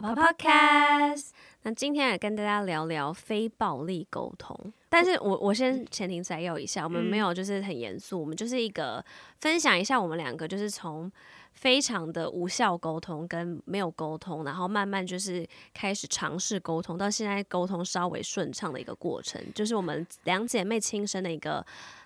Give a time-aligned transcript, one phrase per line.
[0.00, 1.30] 跑跑 Podcast。
[1.62, 4.56] 那今天也跟大家聊聊非暴力沟通，
[4.88, 9.04] 但是我我先前提摘要一下，我们没有就是很严肃，我们就是一个
[9.40, 11.10] 分享一下我们两个就是从
[11.52, 21.64] 非常的无效沟通跟没有沟通，然后慢慢就是开始尝试沟通，到现在沟通稍微顺畅的一个过程，就是我们两姐妹亲身的一个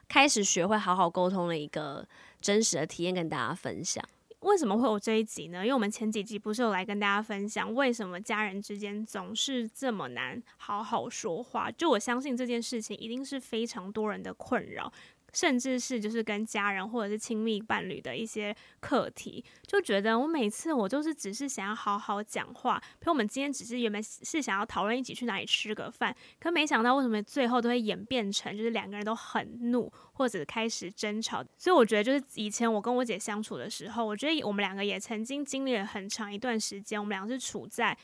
[0.08, 2.06] 开始学会好好沟通的一个
[2.40, 4.02] 真实的体验，跟大家分享。
[4.42, 5.58] 为什么会有这一集呢？
[5.58, 11.70] 因为我们前几集不是有来跟大家分享，为什么家人之间总是这么难好好说话？
[11.70, 14.92] 就我相信这件事情一定是非常多人的困扰。
[15.32, 31.42] 甚至是就是跟家人或者是亲密伴侣的一些课题，就觉得我每次我都是只是想要好好讲话，比如我们今天只是原本是想要讨论一起去哪里吃个饭，可没想到为什么最后都会演变成就是两个人都很怒或者开始争吵。
[31.56, 37.96] 所以我觉得就是以前我跟我姐相处的时候，我觉得我们两个也曾经经历了很长一段时间，我们两个是处在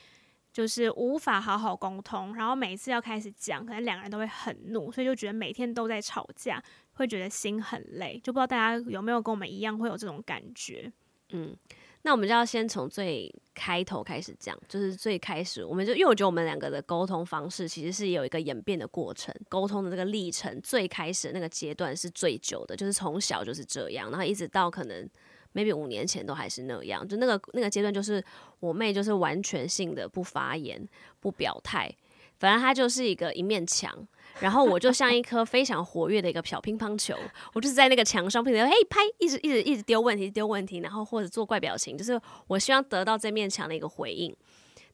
[0.51, 6.61] 就是无法好好沟通，然后每次要开始讲，可能两个人都会很怒，所以就觉得每天都在吵架。
[6.99, 10.91] 会觉得心很累，就不知道大家有没有跟我们一样会有这种感觉。
[11.29, 11.55] 嗯，
[12.01, 25.09] 那我们就要先从最开头开始讲，就是最开始，我们就因为我觉得我们两个的沟通方式其实是有一个演变的过程，沟通的这个历程，最开始那个阶段是最久的，就是从小就是这样，然后一直到可能
[25.53, 28.21] maybe 五年前都还是那样，就那个那个阶段就是
[28.59, 30.85] 我妹就是完全性的不发言、
[31.21, 31.89] 不表态，
[32.39, 34.05] 反正她就是一个一面墙。
[34.41, 37.15] 然后我就像一颗非常活跃的一个小乒乓球，
[37.53, 44.35] 我就是在那个墙上，不停的嘿拍，一直一直一直丢问题，丢问题，然后或者做怪表情，就是我希望得到这面墙的一个回应。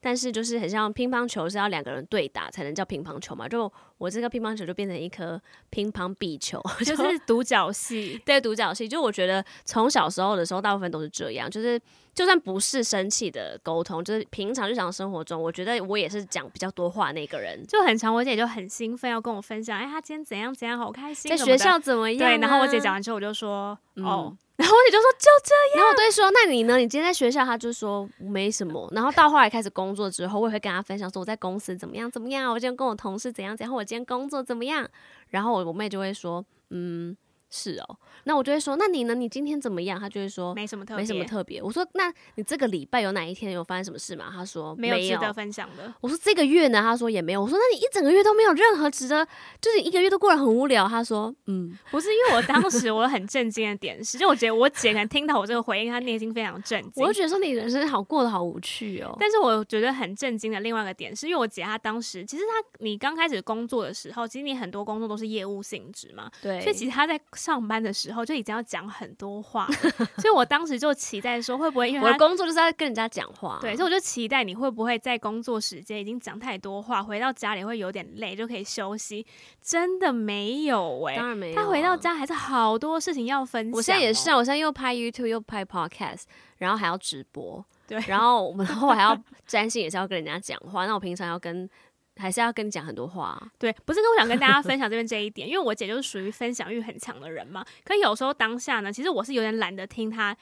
[0.02, 8.22] 但是就是很像乒乓球是要两个人对打才能叫乒乓球嘛，就我这个乒乓球就变成一颗乒乓壁球，就是独角戏。
[8.26, 8.88] 对，独角戏。
[8.88, 11.80] 就我觉得从小时候的时候，大部分都是这样，就是
[12.14, 18.14] 就算不是生气的沟通，就是平常日常生活中，我觉得我也是讲比较多话那个人，就很常。
[18.14, 22.30] 我姐就很兴奋要跟我分享，哎，她今天怎样怎样，好开心，在学校怎么样啊？
[22.30, 24.38] 对，然后我姐讲完之后，我就说，嗯、哦。
[24.58, 26.78] 然后我姐就说就这样，然后我对说，那你呢？
[26.78, 28.90] 你今天在学校，他就说没什么。
[28.94, 34.88] 然后到后来开始工作之后，我也会跟他分享说我在公司怎么样怎么样，我今天跟我同事怎样怎样，我今天工作怎么样。
[35.30, 37.16] 然后我我妹就会说，嗯。
[37.56, 39.16] 是哦，那我就会说，那你呢？
[39.16, 39.98] 你今天怎么样？
[39.98, 41.64] 他就会说没什么特别，没什么特别。
[41.64, 44.30] 我说，那你这个礼拜有哪一天有发生什么事吗？
[44.30, 45.94] 他说没有值得分享的。
[46.02, 46.82] 我说这个月呢？
[46.82, 47.42] 他说也没有。
[47.42, 49.26] 我说那你一整个月都没有任何值得，
[49.62, 50.86] 就是一个月都过得很无聊。
[50.86, 57.02] 他说嗯，不是，因为我当时我很震惊的点是，就我觉得我姐可能听到我这个回应，她内心非常震惊。
[57.02, 59.16] 我就觉得说你人生好过得好无趣哦。
[59.18, 68.26] 但是我觉得很震惊的另外一个点是，因为我姐她当时其实她你刚开始工作的时候，其实你很多工作都是业务性质嘛，对，所以其实她在上班的时候。
[68.26, 69.68] 就已经要讲很多话，
[70.18, 79.24] 所以我当时就期待说，会不会因为 我的工作就是要跟人家讲话，对，所以我就期待你会不会在工作时间已经讲太多话，回到家里会有点累，就可以休息。
[79.62, 81.56] 真的没有哎、欸，当然没有。
[81.56, 83.72] 他回到家还是好多事情要分。
[83.72, 86.24] 我现在也是啊，我现在又拍 YouTube 又拍 Podcast，
[86.58, 90.88] 然后还要直播，对，然后我们后还要 占星，也是要跟人家讲话。
[90.88, 91.70] 那我平常要跟。
[92.18, 97.66] 还是要跟你讲很多话，对，不是跟我想跟大家分享这边这一点， 因为我姐就是属于分享欲很强的人嘛。
[97.84, 100.36] 可有时候当下呢，其实我是有点懒得听她。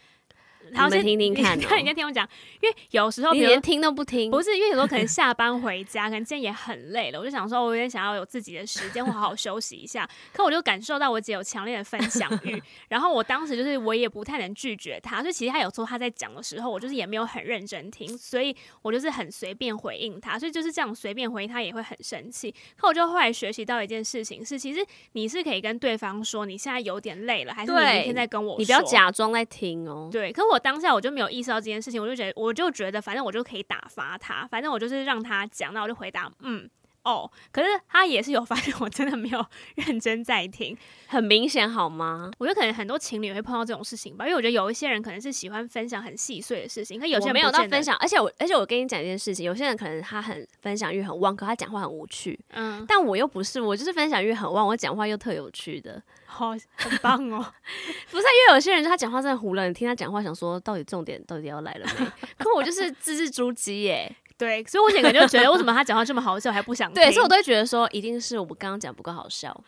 [0.73, 2.27] 他们听听看，看 你先听我讲，
[2.61, 10.07] 因为有时候你连听都不听，不是因为有时候可能下班回家，可能今天也很累了，我就想说，我有点想要有自己的时间，我好好休息一下。
[10.31, 22.53] 可我就感受到我姐有强烈的分享欲，然后我当时就是我也不太能拒绝她，所以其实她有时候她在讲的时候，我就是也没有很认真听，所以我就是很随便回应她，所以就是这样随便回应她也会很生气。
[22.77, 30.09] 可我就后来学习到一件事情是，其实你是可以跟对方说你现在有点累了，还是你明天再跟我说，你不要假装在听哦。
[30.11, 31.29] 对，可我我当下我就没有。
[31.29, 36.69] 意识到这件事情，我就觉得，我就觉得，反正我就可以打发他，反正我就是让他讲，那我就回答，嗯。
[37.03, 39.45] 哦，可是他也是有发现，我真的没有
[39.75, 40.77] 认真在听，
[41.07, 42.31] 很明显好吗？
[42.37, 57.45] 我觉得可能很多情侣会碰到这种事情吧，因为我觉得有一些人可能是喜欢分享很细碎的事情，可有些人没有到分享，而且我而且我跟你讲一件事情，有些人可能他很分享欲很旺，可他讲话很无趣，嗯，但我又不是，我就是分享欲很旺，我讲话又特有趣的， 好，很棒哦，
[58.09, 62.05] 不是因为有些人他讲话真的糊了，你听他讲话想说到底重点到底要来了没？
[62.37, 64.15] 可我就是字字珠玑耶。
[64.43, 66.95] 对，所以我整个就觉得，为什么他讲话这么好笑还不想听？
[67.01, 69.63] 对，所以我都会觉得说，一定是我们刚刚讲不够好笑。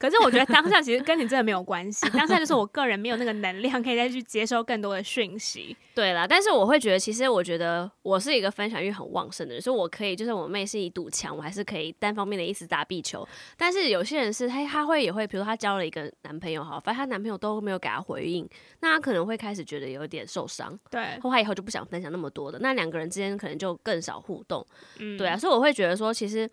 [0.00, 5.76] 可是我觉得当下其实跟你真的没有关系，当下就是我个人没有那个能量可以再去接收更多的讯息。
[5.94, 13.28] 对啦，但是我会觉得，其实我觉得我是一个分享欲很旺盛的人，所以我可以，就是我妹是一堵墙，我还是可以单方面的一直打壁球。
[13.58, 18.48] 但是有些人是她，她会也会，比如说他交了一个男朋友，哈，发现她男朋友都没有给她回应，
[18.80, 24.66] 那她可能会开始觉得有点受伤，对，后来以后就不想分享那么多的，那两个人之间可能就更少互动，
[24.98, 26.48] 嗯，对啊，所以我会觉得说，其实。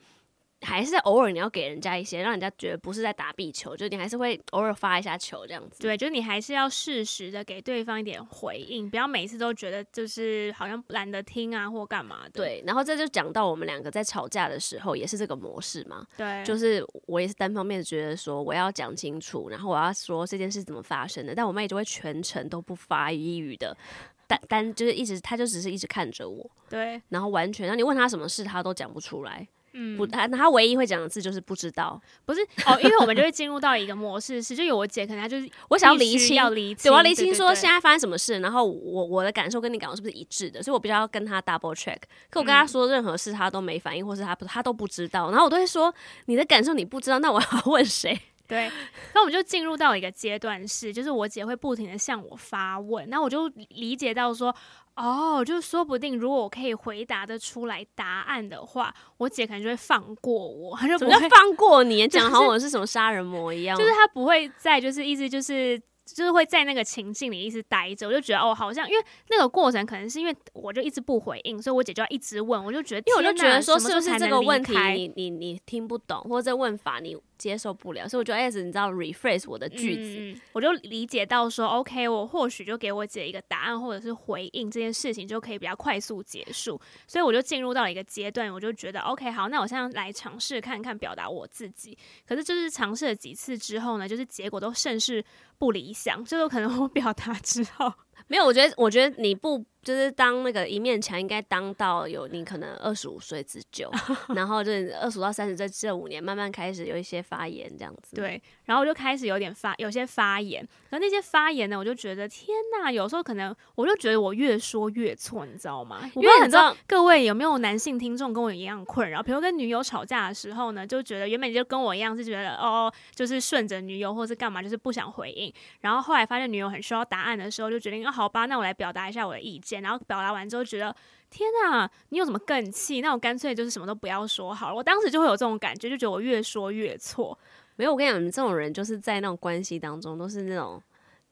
[0.62, 5.80] 还是偶尔你要给人家一些，让人家觉得不是在打壁球，就你还是会偶尔发一下球这样子。
[5.81, 12.31] 对，就你还是要适时的给对方一点回应，不要每次都觉得就是好像懒得听啊或干嘛的。
[12.31, 16.06] 对，然后这就讲到我们两个在吵架的时候也是这个模式嘛。
[16.18, 23.77] 对，就是我也是单方面觉得说我要讲清楚，然后我要说这件事怎么发生的，但我妹就会全程都不发一语的，
[24.25, 26.50] 单单就是一直，她就只是一直看着我。
[26.68, 29.48] 对，然后完全，然后你问她什么事，她都讲不出来。
[29.79, 41.97] 嗯，不，他他唯一会讲的字就是不知道，不是哦，因为我们就会进入到一个模式，是就有我姐，可能她就是 我想要厘清，要厘清，对，我要厘清说现在发生什么事，然后我我的感受跟你感受是不是一致的，所以我比较要跟他 double check。
[42.31, 45.94] 可我跟他说任何事，他都没反应，或是他不他都不知道，然后我都会说
[46.25, 48.19] 你的感受你不知道，那我要 问谁？
[48.47, 48.71] 对，
[49.13, 54.56] 那我们就进入到一个阶段是，就是我姐会不停的向我发问，那我就理解到说。
[54.98, 65.82] 哦，就说不定如果我可以回答的出来答案的话，我姐可能就会放过我，她就不会放过你， 讲好像我是什么杀人魔一样，就是她不会再就是一直就是。
[66.08, 91.98] 就是会在那个情境里一直待着，我就觉得哦，好像因为那个过程可能是因为我就一直不回应，所以我姐就要一直问，我就觉得，因为我就觉得说是不是这个问题你你你听不懂，或者问法你接受不了，所以我就一直你知道 rephrase 我的句子，嗯，我就理解到说 OK，我或许就给我姐一个答案或者是回应这件事情就可以比较快速结束，所以我就进入到了一个阶段，我就觉得 OK 好，那我现在来尝试看看表达我自己，
[92.28, 95.24] 可是就是尝试了几次之后呢，就是结果都甚是
[95.57, 97.94] 不理想，就有可能我表达之后
[98.28, 99.64] 没有，我觉得，我觉得你不。
[99.84, 103.90] 就是当那个一面墙，应该当到有你可能二十五岁之久，
[104.36, 104.69] 然后就
[105.00, 108.18] 二十五到三十这这五年，慢慢开始有一些发言这样子。
[108.18, 116.02] 对，然后我就开始有点发，有些发言，那那些发言呢，我就觉得天哪，有时候可能我就觉得我越说越错，你知道吗？
[116.16, 119.24] 因为很多各位有没有男性听众跟我一样困扰？
[119.24, 129.81] 比如跟女友吵架的时候呢，就觉得原本就跟我一样是觉得哦，就是顺着女友或是干嘛，就是不想回应，然后后来发现女友很需要答案的时候，就决定啊，好吧，那我来表达一下我的意见。
[129.81, 130.95] 然后表达完之后，觉得
[131.30, 133.01] 天哪，你有什么更气？
[133.01, 134.75] 那我干脆就是什么都不要说好了。
[134.75, 137.38] 我当时就会有这种感觉，就觉得我越说越错。
[137.75, 140.81] 没有，我跟你讲，你这种人就是在那种关系当中都是那种，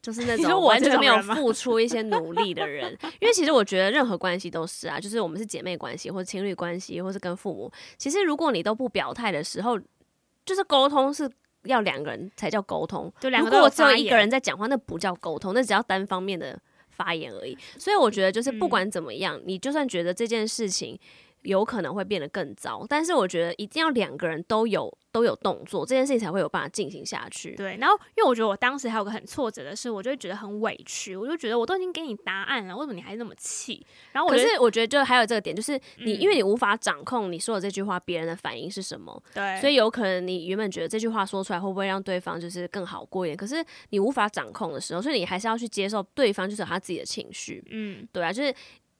[0.02, 2.96] 就是那 种完全没有 付出一些努力的人。
[3.20, 7.72] 因为其实我觉得任何关系都是啊，就是我们是姐妹关系，或者情侣关系，或是跟父母。
[7.96, 9.78] 其实如果你都不表态的时候，
[10.44, 11.28] 就是沟通是
[11.64, 13.12] 要两个人才叫沟通。
[13.18, 16.56] 就两个如果只有一个人在讲话，那不叫沟通，那只要单方面的。
[16.96, 20.98] 发言而已，所以我觉得就是不管怎么样，嗯、你就算觉得这件事情
[21.46, 27.54] 有可能会变得更糟，但是我觉得一定要两个人都有都有动作，这件事情才会有办法进行下去。
[27.54, 33.86] 对，然后因为我觉得我当时还有个很挫折的事，我就会觉得很委屈，我就觉得我都已经给你答案了，为什么你还那么气？
[34.12, 48.52] 然后我可是我觉得就还有这个点，就是你、嗯、因为你无法掌控你说的这句话别人的反应是什么，对，所以有可能你原本觉得这句话说出来会不会让对方就是更好过一点，可是你无法掌控的时候，所以你还是要去接受对方就是有他自己的情绪，嗯，对啊，就是。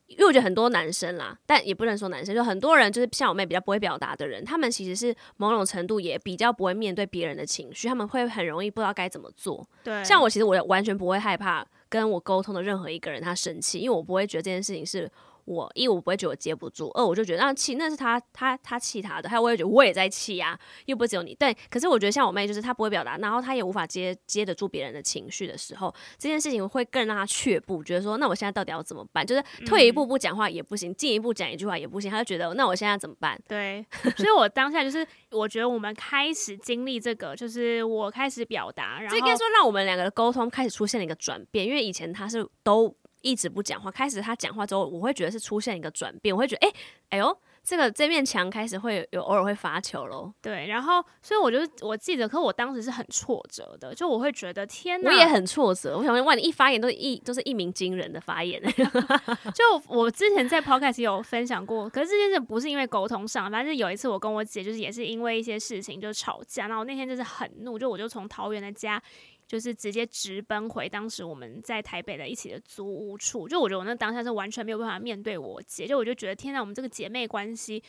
[0.07, 9.67] 因为我觉得很多男生啦，但也不能说男生，就很多人就是像我妹比较不会表达的人，他们其实是某种程度也比较不会面对别人的情绪，他们会很容易不知道该怎么做。
[9.83, 15.11] 对，像我其实我完全不会害怕跟我沟通的任何一个人他生气，因为我不会觉得这件事情是。
[15.47, 21.35] 我一我不会觉得我接不住，二我就觉得那气那是他他他气他的，还有我也觉得我也在气呀，又不是只有你。
[21.37, 29.25] 对，可是我觉得像我妹，就是她不会表达，然后她也无法接接得住别人的情绪的时候，这件事情会更让她却步，觉得说那我现在到底要怎么办？
[29.25, 33.41] 就是退一步不讲话也不行，进一步讲一句话也不行，她就觉得那我现在怎么办？
[33.49, 33.87] 对，
[34.19, 42.93] 所以我当下就是我觉得我们开始经历这个，就是我开始表达，然后这应该说让我们两个的沟通开始出现了一个转变，因为以前他是都。
[43.27, 46.77] 一直不讲话，开始他讲话之后，我会觉得是出现一个转变，我会觉得，哎、欸，
[47.11, 50.33] 哎呦，这个这面墙开始会有，偶尔会发球喽。
[50.41, 55.99] 对，然后所以我就我记得，可我当时是很挫折的，就我会觉得天哪，我也很挫折。
[55.99, 58.63] 我想问，哇，你一发言都一都是一鸣惊人的发言。
[59.53, 69.03] 就我之前在 Podcast 有分享过，可是这件事不是因为沟通上，反正有一次我跟我姐就是也是因为一些事情就吵架，然后那天就是很怒，就我就从桃园的家。
[69.47, 77.83] 就是直接直奔回当时我们在台北的一起的租屋处，就我觉得我那当下是完全没有办法面对我姐，就我就觉得天呐，我们这个姐妹关系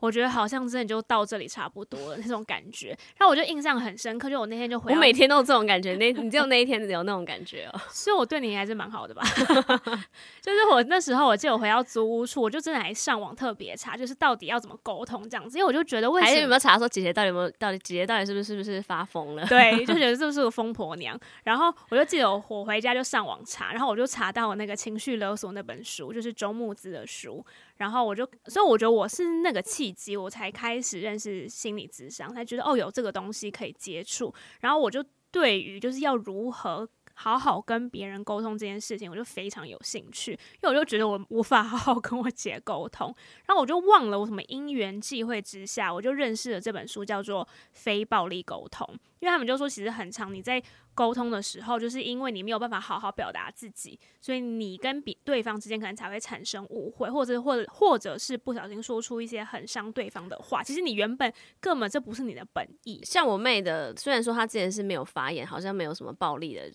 [0.00, 2.88] 我觉得好像真的就到这里差不多了那种感觉。
[3.16, 7.80] 然后我就印象很深刻，就我那天就回，我每天都有这种感觉，那你只有那一天有那种感觉哦。
[7.90, 9.22] 所以我对你还是蛮好的吧？
[10.40, 19.46] 就是我那时候我记得我回到租屋处，我就真的还上网特别查，就是到底要怎么沟通这样子，因为我就觉得为什么，还是有没有查说姐姐到底有没有到底姐姐到底是不是是不是发疯了？
[19.46, 21.18] 对，就觉得 是不是个疯婆娘。
[21.44, 27.44] 然后我就记得我我回家就上网查，然后我就查到了那个情绪勒索那本书，就是周木子的书。
[27.78, 34.34] 然后我就，所以我觉得我是那个契机，我才开始认识心理智商，才觉得哦，有这个东西可以接触。
[34.60, 36.88] 然后我就对于就是要如何
[37.20, 43.12] 好好跟别人沟通这件事情，我就非常有兴趣，因为我就觉得我无法 好好跟我姐沟通。
[43.44, 48.86] 然后我就忘了我什么因缘际会之下，我就认识了这本书，叫做《非暴力沟通》。
[49.18, 50.62] 因为他们就说，其实很长你在
[50.94, 60.62] 沟通的时候，就是因为你没有办法好好表达自己，所以你跟比对方之间可能才会产生误会，或者或者或者是不小心说出一些很伤对方的话。
[60.62, 63.00] 其实你原本根本这不是你的本意。
[63.02, 66.70] 像我妹的，虽然说她之前是没有发言，好像没有什么暴力的。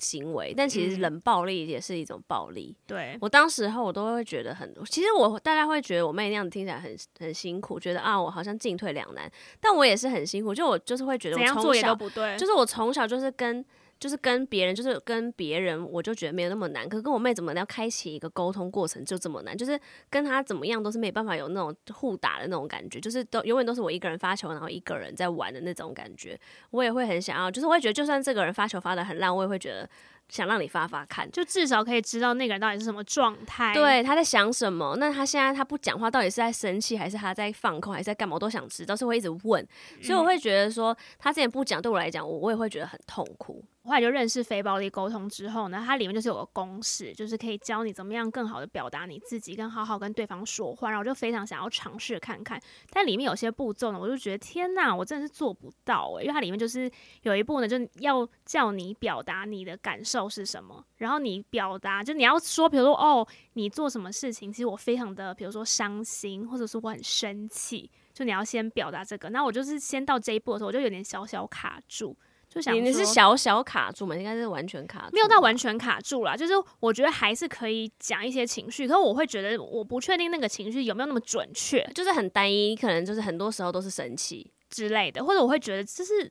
[0.00, 2.74] 行为，但其实冷暴力也是一种暴力。
[2.76, 9.30] 嗯、对，我当时候我都会觉得很，其实我大家会觉得我妹那样子听起来很很辛苦，觉得啊我好像进退两难，
[9.60, 13.64] 但我也是很辛苦，就我就是会觉得我从小怎样做也都不对，就是我从小就是跟。
[14.00, 16.88] 就是跟别人，就是跟别人，我就觉得没有那么难。
[16.88, 19.54] 可是跟我妹怎么要开启一个沟通过程就这么难？
[19.54, 19.78] 就是
[20.08, 26.40] 跟她怎么样都是没办法有那种互打的那种感觉，就是都永远都是我一个人发球，然后一个人在玩的那种感觉。
[26.70, 29.86] 我也会很想要，就是我会觉得，就算这个人发球发得很烂，我也会觉得
[30.30, 34.96] 想让你发发看，就至少可以知道那个人到底是什么状态，对，他在想什么。
[34.98, 38.36] 那他现在他不讲话，到底是在生气，还是他在放空，还是在干嘛？
[38.36, 39.66] 我都想知道，是会一直问。
[40.00, 43.62] 所以我会觉得说，他之前不讲，对我来讲，我我也会觉得很痛苦。
[43.82, 50.90] 后来就认识非暴力沟通之后呢，它里面就是有个公式，就是可以教你怎么样更好的表达你自己，跟好好跟对方说话。
[50.90, 52.60] 然后我就非常想要尝试看看，
[52.90, 56.90] 但里面有些步骤呢，我就觉得天哪，我真的是做不到诶，因为它里面就是
[57.22, 69.30] 有一步呢，就要叫你表达你的感受是什么，然后你表达就你要说，比如说哦，你做什么事情，其实我非常的，比如说伤心，或者说我很生气，就你要先表达这个。
[69.30, 72.14] 那我就是先到这一步的时候，我就有点小小卡住。
[72.50, 74.16] 就想你是小小卡住嘛？
[74.16, 76.36] 应该是完全卡住，没有到完全卡住啦。
[76.36, 86.28] 就是我觉得还是可以讲一些情绪，可是我会觉得我不确定那个情绪有没有那么准确，就是很单一，可能就是很多时候都是生气之类的，或者我会觉得就是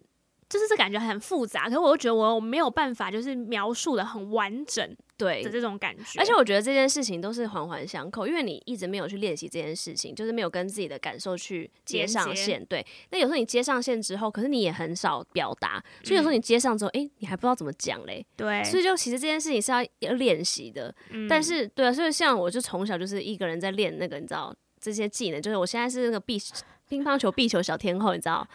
[0.49, 4.93] 就是这感觉很复杂，可是我又觉得我没有办法就是描述的很完整。
[5.19, 12.65] 对的这种感觉，而且我觉得这件事情都是环环相扣，因为你一直没有去练习这件事情，就是没有跟自己的感受去接上线。
[12.65, 18.25] 对，那有时候你接上线之后，可是你也很少表达，所以有时候你接上之后，哎、嗯，你还不知道怎么讲嘞。
[18.37, 20.95] 对，所以就其实这件事情是要要练习的。
[21.09, 26.39] 嗯、但是，对啊，所以像我就从小就是一个人在练那个，你知道这些技能，就是我现在是那个壁
[26.87, 28.47] 乒乓球壁球小天后，你知道。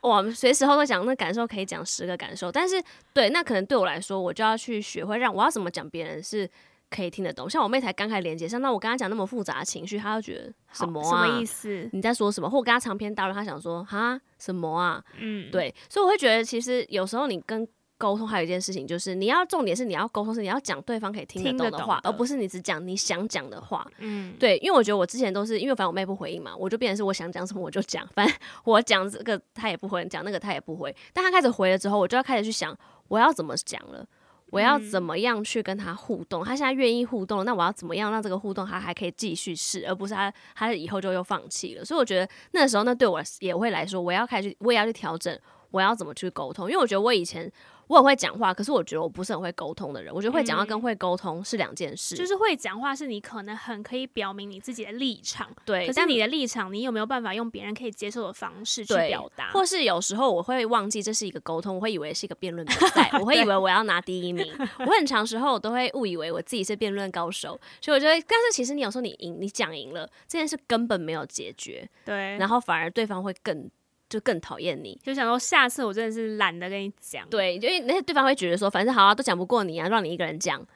[0.00, 6.48] 我随时候都讲那感受，可以讲十个感受，但是对，那可能对我来说，我就要去学会让我要怎么讲别人是
[6.88, 7.50] 可以听得懂。
[7.50, 11.26] 像我妹才刚开始连接上，那我跟她讲那么复杂的情绪，她就觉得什么啊？
[11.26, 11.88] 什么意思？
[11.92, 12.48] 你在说什么？
[12.48, 15.02] 或我跟她长篇大论，她想说哈什么啊？
[15.18, 17.66] 嗯，对，所以我会觉得其实有时候你跟
[17.98, 23.84] 沟通还有一件事情，就是你要重点是你要沟通是你要讲对方可以听得懂的话，的而不是你只讲你想讲的话。
[23.98, 30.94] 嗯，对，因为我觉得我之前都是因为反正我妹不回应嘛，我就变成是我想讲什么我就讲，反正我讲这个她也不回，讲那个她也不回。
[31.12, 32.74] 但她开始回了之后，我就要开始去想
[33.08, 34.06] 我要怎么讲了，
[34.50, 36.44] 我要怎么样去跟她互动。
[36.44, 41.84] 她、嗯、现在愿意互动，那我要怎么样让这个互动她还可以继续试，而不是她她以后就又放弃了。
[41.84, 45.36] 所以我觉得那时候那对我也会来说，我要开始我也要去调整
[45.72, 47.50] 我要怎么去沟通，因为我觉得我以前。
[47.88, 50.14] 我很会讲话，可是我觉得我不是很会沟通的人。
[50.14, 52.14] 我觉得会讲话跟会沟通是两件事。
[52.14, 55.86] 嗯，就是会讲话是你可能很可以表明你自己的立场，对。
[55.86, 59.50] 可是你的立场，你有没有办法用别人可以接受的方式去表达？
[59.52, 64.46] 或是有时候我会忘记这是一个沟通，我会以为是一个辩论比赛， 我会以为我要拿第一名。
[64.80, 72.36] 我很长时候我都会误以为我自己是辩论高手，所以我觉得，但是其实你有时候你赢，你讲赢了这件事根本没有解决，对。
[72.36, 73.70] 然后反而对方会更。
[74.08, 77.28] 就更讨厌你，就想说下次我真的是懒得跟你讲。
[77.28, 80.66] 对，因为那些对方会觉得说，反正好啊，都讲不过你啊，让你一个人讲。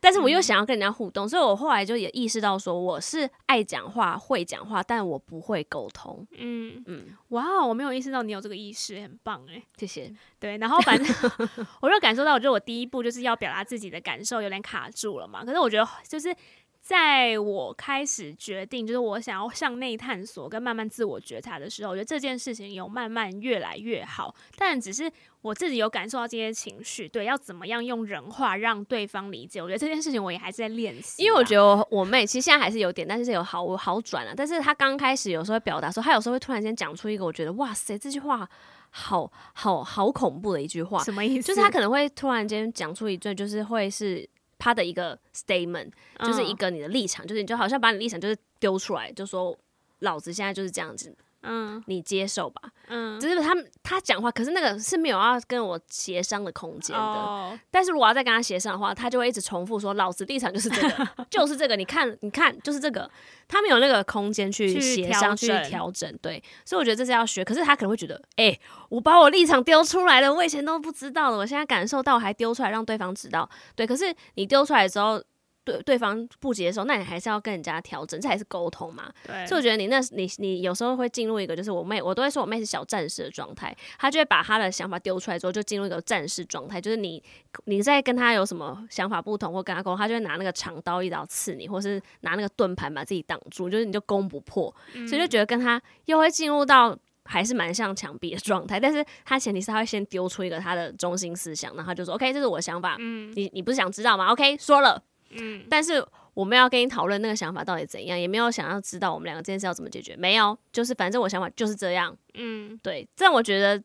[0.00, 6.26] 但是我又想要跟人家互动，嗯、所以我后来就也意识到说，我是爱讲话、会讲话，但我不会沟通。
[6.36, 10.12] 嗯嗯，哇，我没有意识到你有这个意识，很棒哎，谢谢。
[10.40, 11.06] 对，然后反正
[11.80, 15.44] 我就感受到，我觉得我第一步就是要表达自己的感受，有点卡住了嘛。
[15.44, 16.34] 可是我觉得就是。
[16.82, 24.34] 在我开始决定，就是我想要向内探索跟慢慢自我觉察的时候，我觉得这件事情有慢慢越来越好。
[24.56, 25.08] 但只是
[25.42, 29.62] 我自己有感受到这些情绪，对，要怎么样用人话让对方理解？
[29.62, 31.22] 我觉得这件事情我也还是在练习。
[31.22, 34.34] 因为我觉得我我妹其实现在还是有点，但是是有好好转了。
[34.36, 38.48] 但是她刚开始有时候会表达说，她有时候会突然间讲出一个我觉得哇塞，这句话
[38.90, 41.00] 好好好恐怖的一句话。
[41.04, 41.46] 什么意思？
[41.46, 44.28] 就是她可能会突然间讲出一句，就是会是。
[44.62, 45.90] 他的一个 statement
[46.20, 49.58] 就是一个你的立场，嗯、就是你就好像把你立场就是丢出来，就说
[49.98, 51.12] 老子现在就是这样子。
[51.42, 52.62] 嗯，你接受吧。
[52.88, 57.02] 嗯，只是他他讲话，可是那个是没有要跟我协商的空间的。
[57.02, 63.10] 哦、但是如果要再跟他协商的话，他就会一直重复说：“老子立场就是这个， 就是这个。”你看，你看，就是这个。
[63.48, 66.10] 他没有那个空间去协商、去调整。
[66.22, 67.44] 对，所以我觉得这是要学。
[67.44, 75.22] 可是他可能会觉得：“哎、欸，我把我立场丢出来了，我以前都不知道的，我现在感受到，还丢出来让对方知道。”对，可是你丢出来之后。
[75.64, 79.12] 对对方不接受，那你还是要跟人家调整，这还是沟通嘛？
[79.26, 87.22] 对，所以我觉得你那，你你有时候会进入一个，就是我妹，我都会说我妹是小战士的状态，她就会把她的想法丢出来之后，就进入一个战士状态，就是你
[87.66, 105.00] 你在跟她有什么想法不同或跟她沟通，她就会拿那个长刀一刀刺你，或是拿那个盾牌把自己挡住，就是你就攻不破，嗯、所以就觉得跟她又会进入到还是蛮像墙壁的状态，但是她前提是她会先丢出一个她的中心思想，然后她就说 OK，这是我的想法，嗯，你你不是想知道吗？OK，说了。
[105.32, 112.16] 嗯，但是我没有跟你讨论那个想法到底怎样，也没有想要知道我们两个这件事要怎么解决，没有，就是反正我想法就是这样。
[112.34, 113.82] 嗯，对，这样我觉得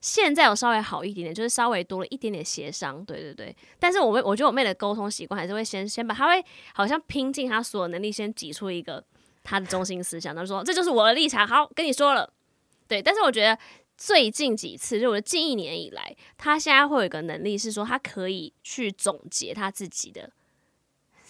[0.00, 3.02] 现在有稍微好一点点，就是稍微多了一点点协商。
[3.04, 6.44] 对对对，但是我妹，我觉得我妹的沟通习惯还是会先先把，她会
[6.74, 9.02] 好像拼尽她所有能力，先挤出一个
[9.42, 12.30] 她的中心思想，她说这就是我的立场，好，跟你说了。
[12.86, 13.58] 对，但是我觉得
[13.96, 20.30] 最近几次，就我的近一年以来，她现在会有一个能力是说，她可以去总结她自己的。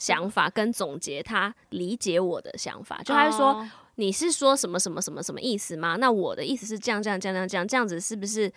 [0.05, 5.97] 想法跟总结，他理解我的想法，就他会说，你是说什么什么什么什么意思吗？
[5.97, 8.53] 那我的意思是这样这样这样这样这样，这样子是不是？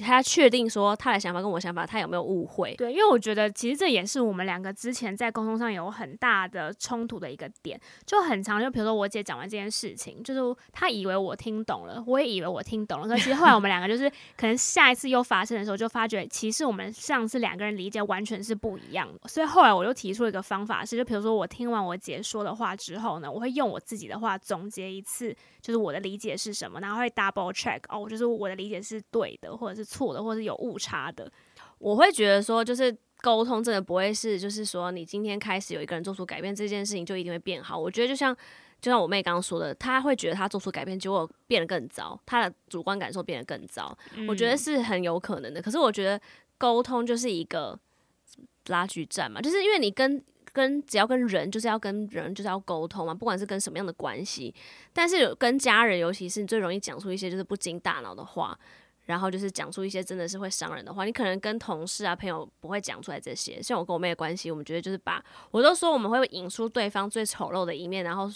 [0.00, 2.74] 他确定说他的想法跟我想法，他有没有误会？
[2.76, 10.40] 对，因为我觉得其实这也是我们两个之前在沟通上有很大的冲突的一个点，就很长，就比如说我姐讲完这件事情，就是
[10.72, 29.81] 她以为我听懂了，我也以为我听懂了，可是其实后来我们两个就是 可能下一次又发生的时候，就发觉其实我们上次两个人理解完全是不一样的，所以后来我就提出一个方法是，就比如说我听完我姐说的话之后呢，我会用我自己的话总结一次，就是我的理解是什么，然后会 double check 哦，就是我的理解是对的，或者是。
[29.84, 31.30] 错的，或者是有误差的，
[31.78, 37.78] 我会觉得说，就是沟通真的不会是，就是说你今天开始有一个人做出改变，这件事情就一定会变好。
[37.78, 38.36] 我觉得就像
[38.80, 45.62] 就像我妹刚刚说的，她会觉得她做出改变，结果变得更糟，她的主观感受变得更糟，嗯、我觉得是很有可能的。
[45.62, 46.20] 可是我觉得
[46.58, 47.78] 沟通就是一个
[48.66, 50.20] 拉锯战嘛，就是因为你跟
[50.52, 54.52] 跟只要跟人，就是要跟人就是要沟通嘛，不管是跟什么样的关系，
[54.92, 58.58] 但是有跟家人，尤其是你最容易讲出一些就是不经大脑的话。
[59.06, 63.62] 然后就是讲出一些真的是会伤人的话，你可能跟同事啊朋友不会讲出来这些。
[63.62, 68.30] 像我跟我妹的关系，我们觉得就是把我都说我们会引出对方最丑陋的一面，然后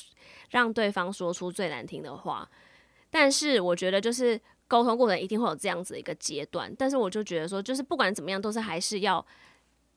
[0.50, 2.48] 让对方说出最难听的话。
[3.10, 9.24] 但是我觉得就是沟通过程一定会有这样子一个阶段，但是我就觉得说，就是不管怎么样，都是还是要。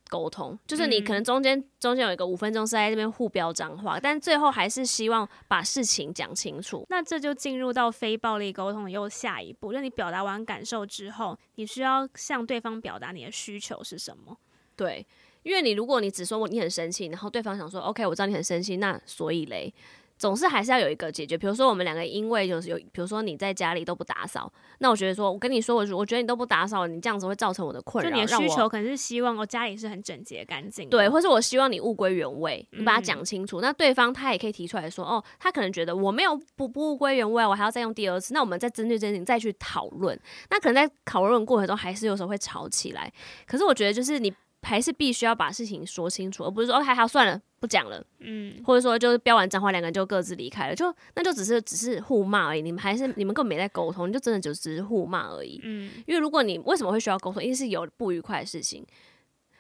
[0.10, 6.86] 沟通就是你可能中间、嗯、中间有一个五分钟是在这边互飙脏话，但最后还是希望把事情讲清楚。
[6.90, 14.36] 那这就进入到非暴力沟通的又下一步，就你表达完感受之后，你需要向对方表达你的需求是什么？
[14.76, 15.06] 对，
[15.44, 19.74] 因为你如果你只说我你很生气，然后对方想说 OK，我知道你很生气，那所以嘞。
[20.20, 28.12] 总是还是要有一个解决，比如说我们两个因为就是有，比如说你在家里都不打扫，那我觉得说，我跟你说，我我觉得你都不打扫，你这样子会造成我的困扰。
[28.12, 33.62] 就你的需求可能是希望我家里是很整洁干净，对，或是我希望你物归原位，你把它讲清楚。
[33.62, 40.20] 嗯、那对方他也可以提出来说，哦，他可能觉得我没有不不物归原位，我还要再用第二次，那我们再针对这件事情再去讨论。
[40.50, 43.10] 那可能在讨论过程中还是有时候会吵起来，
[43.48, 44.34] 可是我觉得就是你。
[44.62, 52.62] 还是必须要把事情说清楚，而不是说哦还好算了不讲了，嗯，或者说就是飙完脏话两个人就各自离开了，就那就只是只是互骂而已。
[52.62, 55.60] 你们还是你们根本没在沟通，你就真的就只是互骂而已。
[55.64, 58.86] 嗯，因为如果你为什么会需要沟通，一定是有不愉快的事情。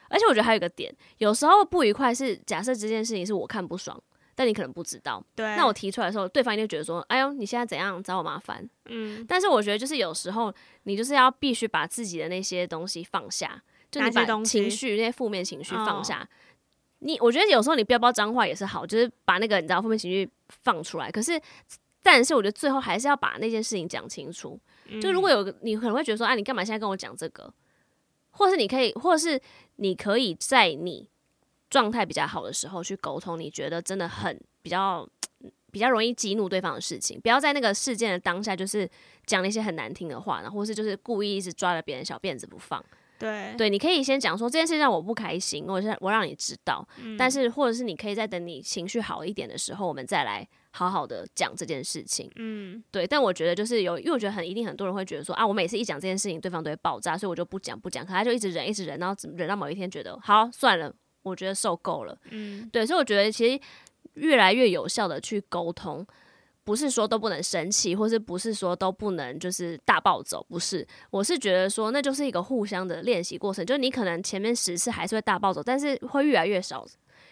[0.09, 4.01] 而且我觉得还有一个点，有时候不愉快是假设这件事情是我看不爽，
[4.33, 5.23] 但你可能不知道。
[5.35, 8.67] 对，那我提出来的时候，对方一定觉得说，哎呦你现在怎样找我麻烦？
[8.85, 13.61] 嗯，但是我觉得就是有时候你就是要必须把自己的那些东西放下。
[13.91, 16.27] 就你把情绪那些负面情绪放下，
[16.99, 21.11] 你我觉得有时候你飙飙脏话也是好，就是把那个你知道负面情绪放出来。
[21.11, 21.39] 可是，
[22.03, 24.59] 但是我觉得最后还是要把那件事情讲清楚。
[25.01, 27.53] 就如果有你可能会觉得说，啊，你干嘛现在跟我讲这个？
[28.31, 29.39] 或是你可以，或者是
[29.77, 31.07] 你可以在你
[31.69, 35.07] 状态比较好的时候去沟通，你觉得真的很比较
[35.71, 38.89] 比较容易激怒对方的事情，不要在那个事件的当下就是
[39.25, 42.83] 讲那些很难听的话，然后或是就是故意一直抓着别人小辫子不放。
[43.19, 52.31] 对对，你可以先讲说这件事让我不开心，我让我让你知道，嗯、但是或者是你可以在等你情绪好一点的时候，我们再来好好的讲这件事情。
[52.37, 53.05] 嗯，对。
[53.05, 58.05] 但我觉得就是有，因为我觉得很一定很多人会觉得说啊，我每次一讲这件事情，对方都会爆炸，所以我就不讲不讲。
[58.05, 62.17] 可他就一直忍一直忍，然后忍到某一天觉得好算了，我觉得受够了。
[62.31, 62.85] 嗯，对。
[62.85, 63.61] 所以我觉得其实
[64.13, 66.05] 越来越有效的去沟通。
[66.69, 70.87] 不是说都不能生气，或是不是说都不能就是大暴走，不是。
[71.09, 73.65] 我是觉得说，那就是一个互相的练习过程。
[73.65, 76.85] 就你可能前面十次还是会大暴走，但是会越来越少，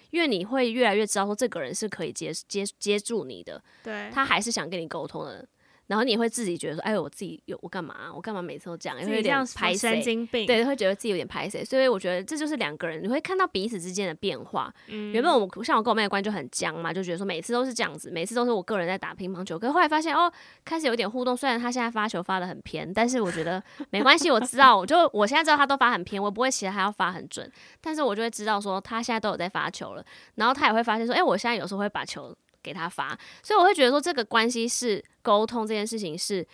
[0.09, 5.47] 因为你会越来越知道说这个人是可以接接接住你的，对，他还是想跟你沟通的。
[5.87, 8.11] 然后你也会自己觉得说，哎，我自己有我干嘛、啊？
[8.13, 9.01] 我干嘛每次都这样？
[9.01, 11.63] 因为有点排神经病，对，会觉得自己有点排谁。
[11.63, 14.73] 所以我觉得这就是两个人，你会看到彼此之间的变化。
[14.87, 19.57] 嗯、原本我像我跟我妹的关系就很僵嘛，就觉得说每次都是这样子，每次都是我个人在打乒乓球。
[19.57, 20.31] 可是后来发现哦，
[20.65, 21.35] 开始有点互动。
[21.35, 24.29] 虽然他现在发球发的很偏，但是我觉得没关系。
[24.29, 27.49] 我知道，我就我现在知道他都发很偏，我不会期待他要发很准。
[27.79, 30.03] 但是我就会知道说他现在都有在发球了，
[30.35, 32.35] 然后他也会发现说，哎，我现在有时候会把球。
[32.67, 36.45] 给他发，所以我会觉得说，这个关系是沟通这件事情是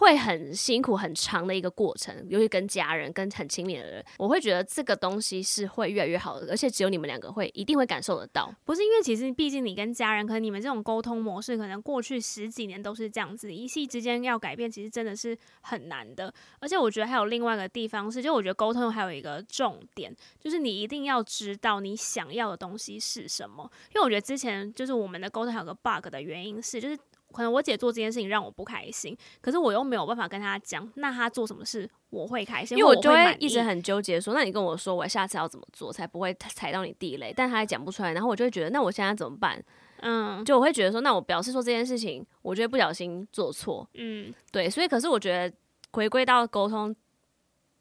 [0.00, 8.50] 会很辛苦、很长的一个过程，尤其跟家人、跟很亲密的人，我会觉得这个东西是会越来越好的，而且只有你们两个会一定会感受得到。
[8.64, 16.32] 不是因为其实毕竟你跟家人，可能你们这种沟通模式，可能过去十几年都是这样子，一夕之间要改变，其实真的是很难的。
[16.60, 20.10] 而且我觉得还有另外一个地方是，就我觉得沟通还有一个重点，
[20.40, 23.70] 就是你一定要知道你想要的东西是什么。
[23.94, 26.98] 因为我觉得之前就是我们的沟通还有个 bug 的原因是，就是。
[27.32, 37.32] 可能我姐做这件事情让我不开心，可是我又没有办法跟她讲，那她做什么事我会开心，因为我就会一直很纠结说，那你跟我说，我下次要怎么做才不会踩到你地雷？
[37.34, 39.62] 但她还讲不出来，然后我就会觉得，那我现在怎么办？
[40.02, 45.54] 嗯，就我会觉得说，那我表示说这件事情，我觉得不小心做错，嗯，对，所以可是我觉得
[45.92, 46.94] 回归到沟通，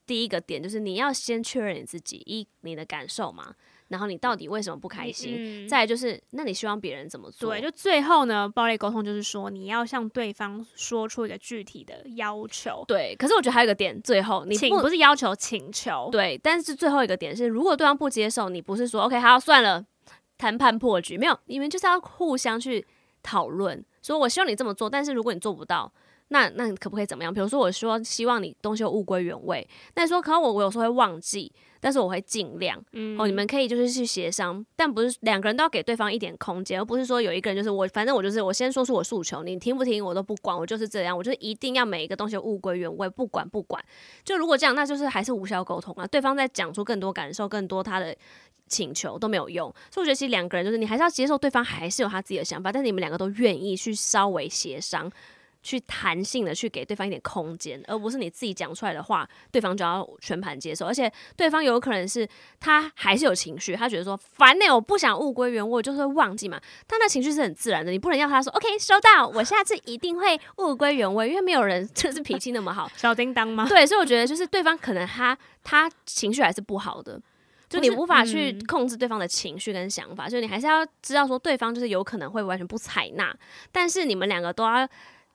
[0.06, 3.56] 第一个点就是你要先确认你自己一你的感受嘛。
[3.90, 5.36] 然后你到底为什么不开心？
[5.38, 7.52] 嗯、再来就是，那你希望别人怎么做？
[7.52, 12.84] 对，就最后呢，暴力沟通就是说，你要向对方说出一个具体的要求。
[12.88, 16.10] 对，可是我觉得还有一个点，最后你不请不是要求，请求。
[16.12, 19.86] 对，但是最后一个点是，如果对方不接受，你不是说 OK 好算了，
[20.38, 21.38] 谈判破局没有？
[21.46, 22.86] 你们就是要互相去
[23.22, 25.92] 讨论，说我希望你这么做，但是如果你做不到。
[26.32, 27.34] 那那可不可以怎么样？
[27.34, 32.82] 比如说，我说希望你东西物归原位，那你说可能我我有时候会忘记，但是我会尽量。
[32.94, 43.84] 嗯，哦，你们可以就是去协商，但不是两个人都要给对方一点空间，而不是说有一个人就是我，反正我就是我先说出我诉求，你听不听我都不管，我就是这样，我就一定要每一个东西物归原位，不管不管。
[44.24, 48.16] 就如果这样，那就是还是无效沟通啊，对方在讲出更多感受、更多他的
[48.68, 49.74] 请求都没有用。
[49.92, 55.12] 所以我觉得其实两个人就是你还是要接受对方还是有他自己的想法，但是你们两个都愿意去稍微协商。
[55.62, 60.86] 去弹性的去给对方一点空间，而不是你自己讲出来的话，对方就要全盘接受。
[60.86, 62.28] 而且对方有可能是
[62.60, 66.60] 他还是有情绪，他觉得说烦呢、欸，我不想物归原位，就是会忘记嘛。
[66.88, 73.68] 但那情绪是很自然的，你不能要他说 OK 收到，我下次一定会物归原位，因为没有人就是脾气那么好，小叮当吗？
[73.68, 77.22] 对，所以我觉得就是对方可能他他情绪还是不好的，
[77.68, 83.36] 就你无法去控制对方的情绪跟想法，就、嗯、你还是要知道说对方就是有可能会完全不采纳，
[83.74, 84.88] 但是你们两个都要。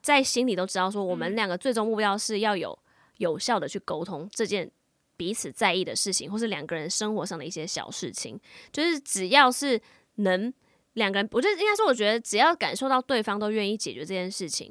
[0.05, 2.79] 在心里都知道，说我们两个最终目标是要有
[3.17, 4.71] 有效的去沟通这件
[5.17, 8.38] 彼此在意的事情，或是两个人生活上的一些小事情。
[8.71, 9.81] 就是只要是
[10.17, 10.53] 能
[10.93, 14.71] 两个人，我觉得应该说，我觉得只要感受到对方都愿意解决这件事情，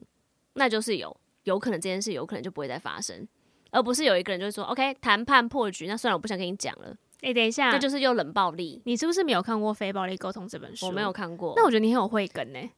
[0.54, 3.28] 那就是有有可能这件事有可能就不会再发生，
[3.72, 6.96] 而不是有一个人就是说 OK 谈判破局，那算了，我不想跟你讲了。
[7.22, 8.84] 哎、欸，等一下，这就是又冷暴力。
[8.86, 10.86] 你是不是没有看过《非暴力沟通》这本书？
[10.86, 11.54] 我没有看过。
[11.56, 12.70] 那我觉得你很有慧根呢、欸。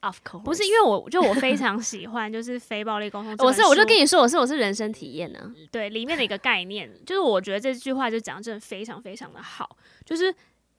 [0.00, 0.42] Of course.
[0.42, 10.34] 不是因为我就我非常喜欢就是非暴力沟通， 我是我就跟你说我是我是人生体验呢、啊，对里面的一个概念，就是我觉得这句话就讲的真的非常非常的好，就是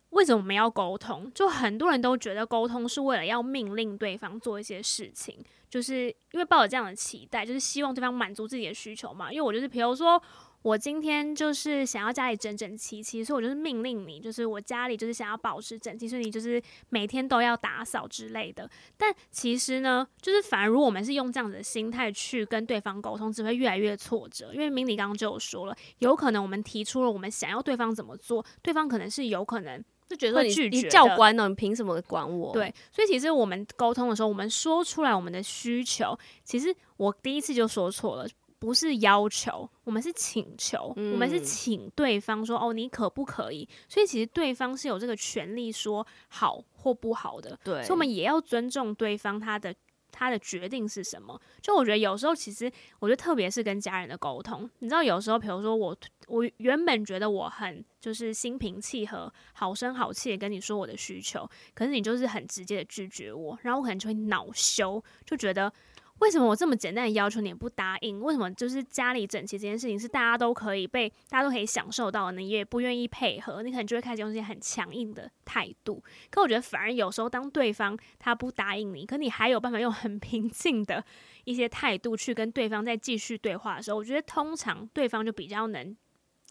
[0.10, 1.32] 为什么我们要沟通？
[1.34, 5.38] 就很多人都觉得沟通是为了要命令对方做一些事情，
[5.70, 9.32] 就是因为抱有这样的期待，就是希望对方满足自己的需求嘛。
[9.32, 10.22] 因为我就是比如说。
[10.68, 18.70] 我今天就是想要家里整整齐齐，所以我就是命令你，就是我家里就是想要保持整齐，所以你就是每天都要打扫之类的。
[18.98, 24.54] 但其实呢，就是反而如果我们是用这样子的心态去跟对方沟通，只会越来越挫折。
[24.54, 32.52] 因为明理刚刚就有说了，有可能我们提出了我们想要对方怎么做，对方可能是有可能就觉得你教官呢，你凭什么管我？
[32.52, 38.28] 对，所以其实我们沟通的时候，我们说出来我们的需求，其实我第一次就说错了。
[38.60, 43.68] 不是要求，我们是请求，嗯、我们是请对方说哦，你可不可以？
[43.88, 49.74] 所以其实对方是有这个权利说好或不好的，对，所以我们也要尊重对方他的。
[50.10, 51.40] 他的决定是什么？
[51.62, 55.96] 就我觉得有时候，其实我觉得特别是跟家人的沟通，你知道，有时候，比如说我，
[56.28, 65.72] 我原本觉得我很就是心平气和、好声好气的跟你说我的需求，可是你就是很直接的拒绝我，然后我可能就会恼羞，就觉得。
[66.20, 68.20] 为什么我这么简单的要求你也不答应？
[68.22, 73.62] 为什么就是家里整齐这件事情是大家都可以被大家都可以享受到的，你也不愿意配合？
[73.62, 76.04] 你可能就会开始用一些很强硬的态度。
[76.32, 81.04] 可我觉得反而有时候当对方他不答应你，可你还有办法用很平静的
[81.46, 85.96] 一些态度去跟对方再继续对话的时候，我觉得通常对方就比较能。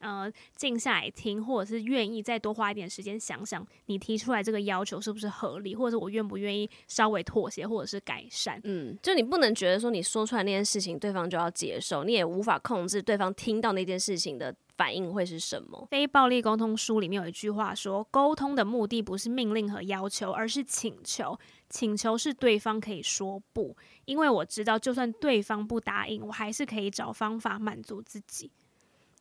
[0.00, 8.60] 呃，静下来听，或者是愿意再多花一点时间想想，你提出来这个要求是不是合理，或者我愿不愿意稍微妥协或者是改善。
[8.64, 15.86] 嗯，就你不能觉得说你说出来那件事情，对方就要接受，你也无法控制对方听到那件事情的反应会是什么。
[15.90, 21.38] 非暴力沟通书里面有一句话说，沟通的目的不是命令和要求，而是请求。
[21.70, 28.50] 请求是对方可以说不，因为我知道，就算对方不答应，我还是可以找方法满足自己。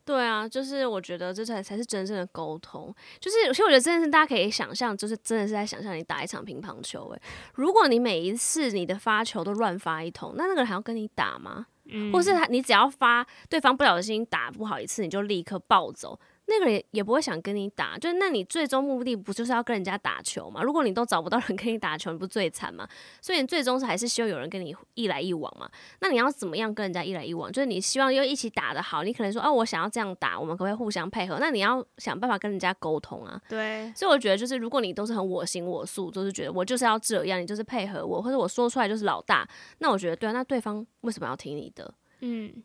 [0.06, 2.94] 对啊，就是我觉得这才才是真正的沟通。
[3.20, 7.08] 就是其实我觉得真的是大家可以想象，就是真的是在想象你打一场乒乓球。
[7.08, 7.20] 诶，
[7.54, 11.66] 如果你每一次你的发球都乱发一通，那那个人还要跟你打吗？
[11.88, 16.18] 嗯，或是他你只要发对方不小心打不好一次，你就立刻暴走。
[16.48, 20.62] 那个人也不会想跟你打，就是那你最终目的不就是要跟人家打球吗？
[20.62, 22.88] 如果你都找不到人跟你打球，你不最惨吗？
[23.20, 25.68] 所以你最终是还是希望有人跟你一来一往嘛。
[26.00, 27.50] 那你要怎么样跟人家一来一往？
[27.50, 31.38] 就是你希望又一起打得好，你可能说哦，我想要这样打，我们可不可以互相配合？
[31.40, 33.40] 那你要想办法跟人家沟通啊。
[33.48, 41.92] 对，所以我觉得就是如果你都是很我行我素，就是觉得我就是要这样，你就是配合我，或者我说出来就是老大，那我觉得对啊，那对方为什么要听你的？
[42.20, 42.62] 嗯。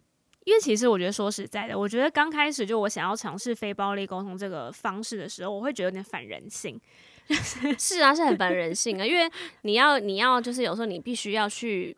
[0.52, 6.78] 因为其实我觉得说实在的，我觉得刚开始就我想要尝试非暴力沟通这个方式的时候，我会觉得有点反人性。
[7.80, 11.96] 是啊，是很反人性啊，因为你要你要就是有时候你必须要去。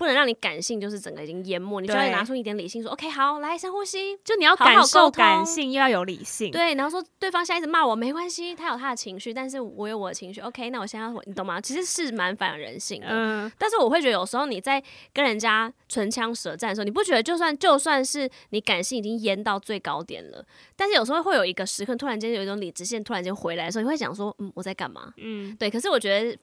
[0.00, 11.60] 不能让你感性就是整个已经淹没，你就要拿出一点理性说，OK 好，来深呼吸，就你要感受感性，又要有理性，对，然后说对方现在一直骂我没关系，他有他的情绪，但是我有我的情绪，OK，那我现在你懂吗？
[11.60, 14.82] 其实是蛮反人性的，嗯，但是我会觉得有时候你在
[15.12, 20.42] 跟人家唇枪舌战的时候，你不觉得就算就算是你感性已经淹到最高点了，
[20.76, 25.12] 但是有时候会有一个时刻，突然间有一种理智线突然间回来的时候，你会想说，嗯，我在干嘛？
[25.18, 26.38] 嗯，对，可是我觉得。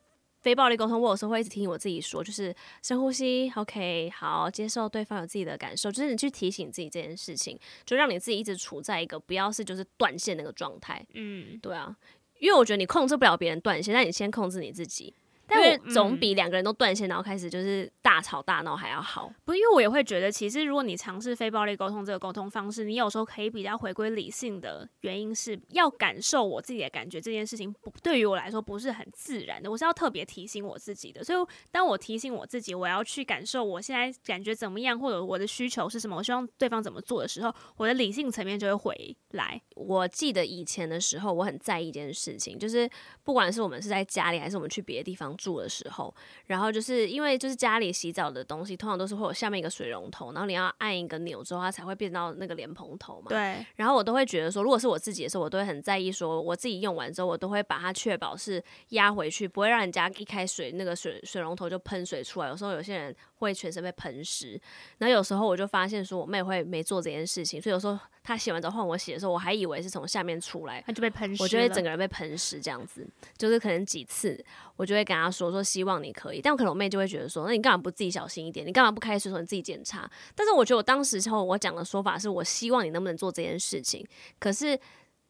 [0.48, 11.06] 非暴力沟通，我有时候会一直提醒我自己说，就是深呼吸，OK，好，接受对方有自己的感受，就是你去提醒自己这件事情，就让你自己一直处在一个不要是就是断线那个状态。
[11.16, 11.94] 嗯，对啊，
[12.40, 15.14] 因为我觉得你控制不了别人断线，那你先控制你自己。
[15.48, 19.32] 但是总比两个人都断线，然后开始就是大吵大闹还要好。
[19.46, 27.22] 不是，因为我也会觉得，其实如果你尝试非暴力沟通这个沟通方式，你有时候可以比较回归理性的原因是要感受我自己的感觉。
[27.22, 31.24] 这件事情不对于我来说不是很自然的，我是要特别提醒我自己的。
[31.24, 39.62] 所以当我提醒我自己，我要去感受我现在感觉怎么样，或者我的需求是什么，我希望对方怎么做的时候，我的理性层面就会回来。
[39.76, 42.90] 我记得以前的时候，我很在意一件事情，就是
[43.24, 45.37] 不管是我们是在家里，还是我们去别的地方。
[45.38, 46.14] 住的时候，
[46.48, 53.28] 然后就是因为就是家里洗澡的东西，通常都是会有下面一个水龙头，然后你要按一个钮之后，它才会变到那个莲蓬头嘛。
[53.30, 53.66] 对。
[53.76, 62.48] 然后我都会觉得说，如果是我自己的时候，我都会很在意说，我自己用完之后，我都会把它确保是压回去，不会让人家一开水那个水水龙头就喷水出来。
[62.50, 64.60] 有时候有些人会全身被喷湿，
[64.98, 74.44] 然后有时候我就发现说我妹会没做这件事情，所以有时候她洗完澡换我洗的时候，我还以为是从下面出来，她就被喷湿，我就会整个人被喷湿这样子，就是可能几次
[74.76, 78.66] 我就会跟她说说希望你可以，但可能我妹就会觉得说，那你干嘛不自己小心一点？
[78.66, 80.10] 你干嘛不开水的时候你自己检查？
[80.36, 84.04] 但是我觉得我当时之后我讲的说法是我希望你能不能做这件事情，
[84.40, 84.80] 可是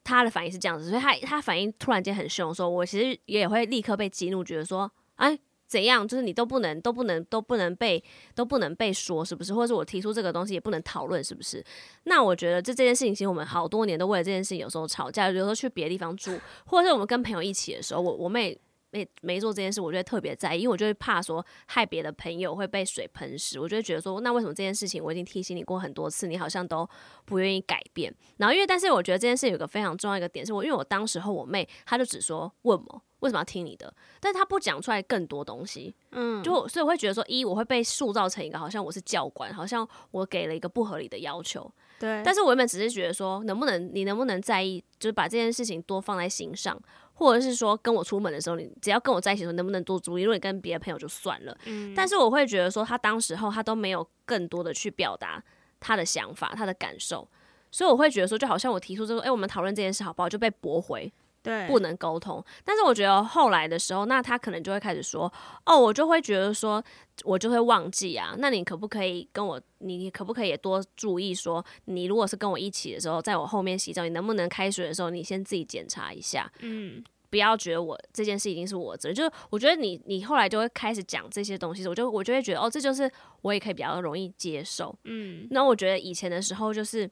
[0.04, 5.38] 她的反应是这样子，所以她她反应突然间很凶，说我其实也会立刻被激怒，觉得说，哎。
[5.68, 6.08] 怎样？
[6.08, 8.02] 就是你都不能，都不能，都不能被，
[8.34, 9.54] 都不能被说，是不是？
[9.54, 11.64] 或者我提出这个东西也不能讨论，是不是？
[12.04, 18.58] 那我觉得这这件事情，其实我们好多年都为了这件事情，有时候吵架，有时候去别的地方住，或者是我们跟朋友一起的时候，我我妹
[18.92, 26.88] 没没做这件事，我觉得特别在意，因为我就会怕说害别的朋友会被水喷湿，我就会觉得说，那为什么这件事情我已经提醒你过很多次，你好像都
[27.26, 28.14] 不愿意改变？
[28.38, 33.02] 然后因为，但是我觉得这件事有个非常重要一个点，是我因为我当时候我妹，她就只说问我。
[33.20, 33.94] 为什么要听你的？
[34.20, 42.22] 但是他不讲出来更多东西，嗯，就所以我会觉得说，一我会被塑造成一个好像我是教官，好像我给了一个不合理的要求，对。
[42.24, 46.80] 但是我原本只是觉得说，能不能你能不能在意，就是把这件事情多放在心上，
[47.14, 50.22] 或者是说跟我出门的时候，你只要跟我在一起的时候，能不能多注意？
[50.22, 51.94] 如果你跟别的朋友就算了，嗯。
[51.96, 55.44] 但是我会觉得说，他当时候他都没有更多的去表达
[55.80, 57.28] 他的想法、他的感受，
[57.72, 61.12] 所以我会觉得说，就好像我提出这个，哎、欸，我们讨论这件事好不好，就被驳回。
[61.48, 62.44] 对，不能沟通。
[62.66, 65.32] 但是我觉得后来的时候，那他可能就会开始说
[65.66, 66.84] ：“哦，我就会觉得说，
[67.24, 68.36] 我就会忘记啊。
[68.38, 69.62] 那你可不可以跟我？
[69.78, 76.52] 你可不可以也多注意说，你如果是跟我一起的时候，在我后面洗澡，你能不能开水的时候，你先自己检查一下？
[76.60, 79.16] 嗯，不要觉得我这件事已经是我责任。
[79.16, 83.10] 就是我觉得你，你后来就会开始讲这些东西，我就我就会觉得，哦，这就是
[83.42, 84.94] 我也可以比较容易接受。
[85.06, 87.10] 嗯，那我觉得以前的时候，就是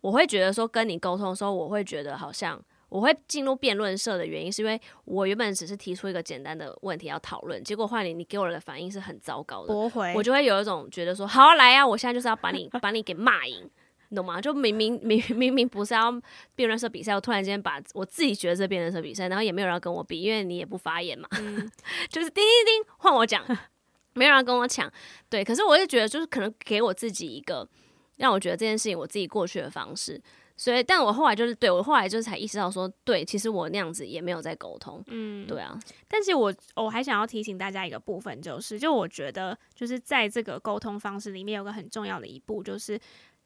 [0.00, 2.60] 我会觉得说，跟你沟通的时候，我会觉得好像。
[2.90, 13.70] 我会进入辩论社的原因，是因为我原本只是提出一个简单的问题要讨论，结果换你，你给我的反应是很糟糕的，驳回我就会有一种觉得说，好来啊，我现在就是要把你 把你给骂赢，
[14.08, 14.40] 你懂吗？
[14.40, 16.10] 就明明明明明不是要
[16.56, 21.70] 辩论社比赛，我突然间把我自己觉得是辩论社比赛，然后也没有人要跟我比，因为你也不发言嘛，嗯、
[22.10, 23.44] 就是叮叮叮换我讲，
[24.14, 24.92] 没有人要跟我抢，
[25.28, 27.68] 对，可是我就觉得就是可能给我自己一个
[28.16, 30.20] 让我觉得这件事情我自己过去的方式。
[30.60, 35.80] 所以，但我后来就是对我后来就是才意识到说，对，其实我那样子也没有在沟通，嗯，对啊。
[36.06, 43.00] 但是我我还想要提醒大家一个部分，就是，就我觉得，就是在这个沟通方式里面有个很重要的一步，就是，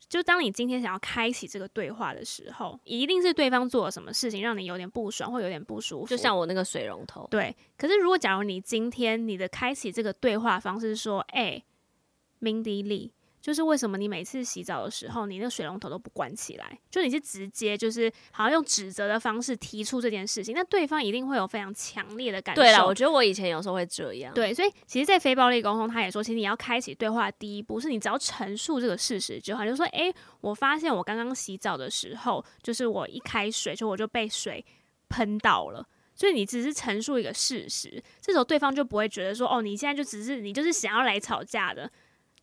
[0.09, 7.29] 就当你今天想要开启这个对话的时候，一定是对方做了什么事情让你有点不爽或有点不舒服，就像我那个水龙头。
[7.31, 7.55] 对。
[7.79, 11.65] 可是如果假如你今天你的开启这个对话方式是说，哎、欸
[12.41, 13.13] ，Mindy Lee。
[13.45, 16.79] 就是为什么你每次洗澡的时候，你那个水龙头都不关起来？
[16.91, 22.63] 就你是直接就是好像用指责的方式提出这件事情，那对方一定会有非常强烈的感受。
[22.63, 24.33] 对了，我觉得我以前有时候会这样。
[24.33, 34.65] 对，所以其实，在非暴力沟通，他也说，其实你要开启对话的第一步是你只要陈述这个事实就好，就说，诶，我发现我刚刚洗澡的时候，就是我一开水就我就被水
[35.11, 35.87] 喷到了。
[36.15, 41.91] 所以你只是陈述一个事实，这时候对方就不会觉得说，哦，你现在就只是你就是想要来吵架的。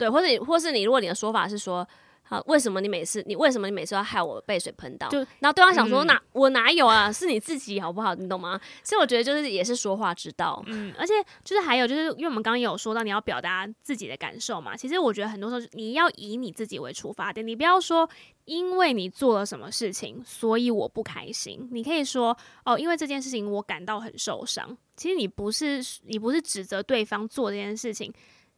[0.01, 1.87] 对，或者或是你，如果你的说法是说，
[2.23, 5.07] 好，为什么你每次你为什么你每次要害我被水喷到？
[5.09, 7.11] 就然后对方想说，哪、嗯、我哪有啊？
[7.11, 8.15] 是你自己好不好？
[8.15, 8.59] 你懂吗？
[8.83, 10.63] 所以我觉得就是也是说话之道。
[10.65, 14.75] 嗯，而且就是还有就是，因为我们刚刚有说到你要表达自己的感受嘛。
[14.75, 18.09] 其实我觉得很多时候你要以你自己为出发点，你不要说
[18.45, 21.69] 因为你做了什么事情，所以我不开心。
[21.71, 22.35] 你可以说
[22.65, 24.75] 哦，因为这件事情我感到很受伤。
[24.95, 28.11] 其实你不是你不是指责对方做这件事情。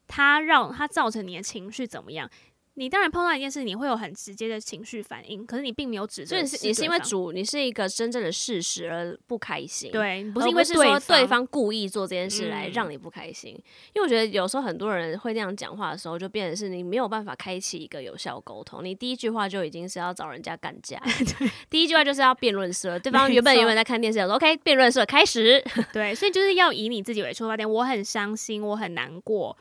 [0.07, 2.29] 他让他造成你的情绪怎么样？
[2.75, 6.29] 你当然碰到一件事，你会有很直接的情绪反应，可是你并没有指责。
[6.29, 9.91] 所以你是因为主，你是一个真正的事实而不开心。
[9.91, 13.53] 对，不是因为是说对方故意做这件事来让你不开心。
[13.53, 13.61] 嗯、
[13.93, 18.83] 因为我觉得有时候很多人会这样讲话的时候，就变成是你没有办法开启一个有效沟通。
[18.83, 20.99] 你第一句话就已经是要找人家干架，
[21.69, 22.97] 第一句话就是要辩论社。
[22.97, 25.63] 对方原本原本在看电视，说 OK，辩论社开始。
[25.93, 27.69] 对，所以就是要以你自己为出发点。
[27.69, 29.55] 我很伤心，我很难过。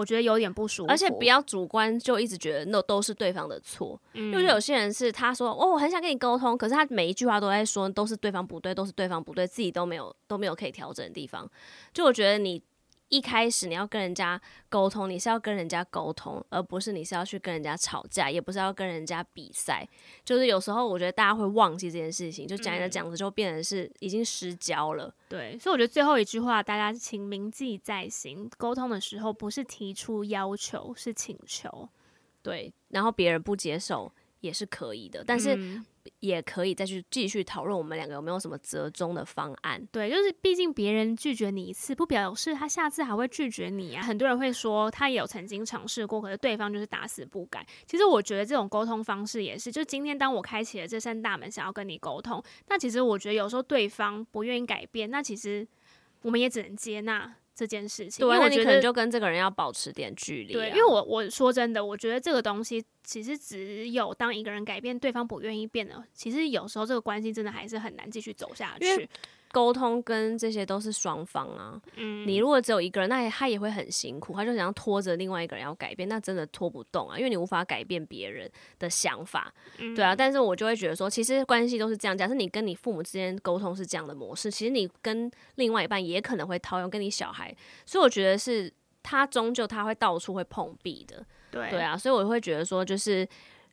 [0.00, 4.00] 我觉得有点不舒服，而且不要主观，就一直觉得那都是对方的错。
[4.14, 11.48] 嗯，因为有些人是他说哦，我很想跟你沟通，可是他每一句话都在说都是对方不对，都是对方不对，自己都没有都没有可以调整的地方。
[11.92, 12.62] 就我觉得你。
[13.10, 19.86] 一开始你要跟人家沟通，你是要跟人家沟通，而不是你是要去跟人家吵架，也不是要跟人家比赛。
[20.24, 25.06] 就是有时候我觉得大家会忘记这件事情，就讲着讲着就变成是已经失焦了。
[25.06, 25.14] 嗯。
[25.28, 31.88] 对，所以我觉得最后一句话，大家请铭记在心：沟通的时候不是提出要求，是请求。
[32.42, 35.82] 对，然后别人不接受也是可以的，但是。
[36.18, 39.80] 也可以再去继续讨论我们两个有没有什么折中的方案。
[39.92, 44.02] 对，就是毕竟别人拒绝你一次，不表示他下次还会拒绝你啊。
[44.02, 47.66] 很多人会说他也有曾经尝试过，可是对方就是打死不改。
[47.86, 55.66] 其实我觉得这种沟通方式也是，就今天当我开启了这扇大门，想要跟你沟通，那其实我觉得有时候对方不愿意改变，那其实
[56.22, 57.36] 我们也只能接纳。
[57.60, 60.54] 这件事情，对，因为那你可能就跟这个人要保持点距离啊。
[60.54, 69.06] 对，因为我我说真的，我觉得这个东西其实只有当一个人改变，对方不愿意变了，其实有时候这个关系真的还是很难继续走下去。
[69.52, 80.14] 沟通跟这些都是双方啊，嗯，你如果只有一个人，那他也会很辛苦，他就想要拖着另外一个人要改变，那真的拖不动啊，因为你无法改变别人的想法，嗯、对啊。
[80.14, 93.28] 但是我就会觉得说，其实关系都是这样，假设你跟你父母之间沟通是这样的模式，其实你跟另外一半也可能会套用跟你小孩，所以我觉得是他终究他会到处会碰壁的，对对啊，所以我会觉得说就是。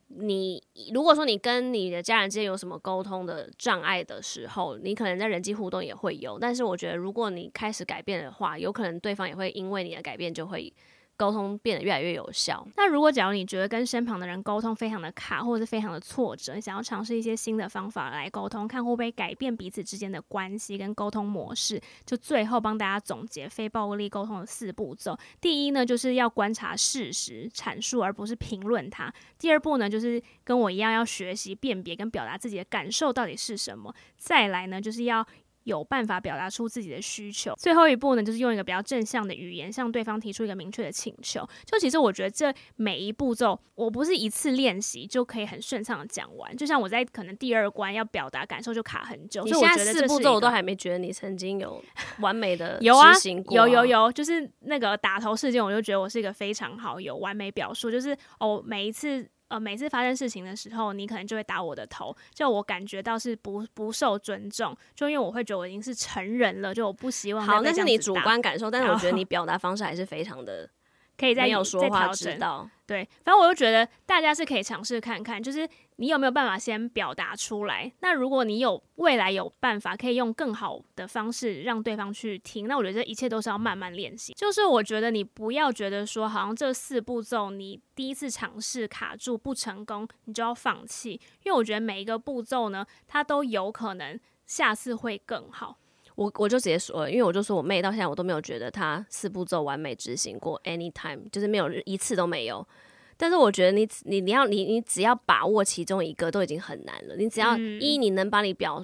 [0.09, 6.39] 你如果说你跟你的家人之间有什么沟通的障碍的时候，你可能在人际互动也会有。
[6.39, 10.71] 但是我觉得，如果你开始改变的话，有可能对方也会因为你的改变就会
[11.17, 12.65] 沟通变得越来越有效。
[12.77, 25.17] 那如果假如你觉得跟身旁的人沟通非常的卡，或者是非常的挫折，你想要尝试一些新的方法来沟通，看会不会改变彼此之间的关系跟沟通模式，就最后帮大家总结非暴力沟通的四步骤。
[25.41, 29.11] 第一呢，就是要观察事实阐述，而不是评论它。
[29.39, 33.93] 第二步呢，就是跟我一样要学习辨别跟表达自己的感受到底是什么。
[34.15, 35.27] 再来呢，就是要。
[35.67, 37.53] 有办法表达出自己的需求。
[37.57, 41.45] 最后一步呢，就是用一个比较正向的语言向对方提出一个明确的请求。
[41.65, 46.55] 就其实我觉得这每一步骤，我不是一次练习就可以很顺畅的讲完。
[46.55, 49.43] 就像我在可能第二关要表达感受就卡很久。
[49.43, 51.83] 你现在四步骤我都还没觉得你曾经有
[52.19, 59.29] 完美的 有啊，执行过啊，有有有，就是那个打头事件，我就觉得我是一个非常好有完美表述，就是哦每一次。
[59.49, 67.45] 呃，每次发生事情的时候，你可能就会打我的头，就我感觉到是不不受尊重，就因为我会觉得我已经是成人了，就我不希望。
[67.45, 70.69] 好，那是你主观感受，但是我觉得你表达方式还是非常的
[71.17, 72.69] 可以在有说话之道。
[72.85, 77.91] 对，反正我就觉得大家是可以尝试看看，就是你有没有办法先表达出来。
[77.99, 84.31] 那如果你有未来有办法可以用更好的方式让对方去听，那我觉得这一切都是要慢慢练习。
[84.35, 95.77] 就是我觉得你不要觉得说好像这四步骤你第一次尝试卡住不成功，你就要放弃，因为我觉得每一个步骤呢，它都有可能下次会更好。
[96.17, 102.67] 我我就直接说了，因为我就说我妹到现在我都没有觉得她四步骤完美执行过，anytime 就是没有一次都没有。
[103.15, 107.15] 但是我觉得你你你要你你只要把握其中一个都已经很难了。
[107.17, 108.83] 你只要、嗯、一你能把你表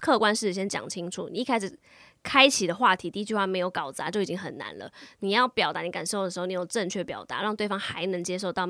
[0.00, 1.78] 客观事实先讲清楚，你一开始
[2.20, 4.90] 开启的话题第一句话没有搞砸就已经很难了。
[5.20, 8.66] 你要表达你感受的时候，你有正确表达，让对方还能接受到，